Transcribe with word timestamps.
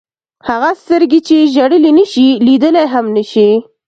هغه 0.47 0.69
سترګې 0.81 1.19
چې 1.27 1.37
ژړلی 1.53 1.91
نه 1.97 2.05
شي 2.11 2.27
لیدلی 2.45 2.85
هم 2.93 3.05
نه 3.15 3.23
شي. 3.31 3.49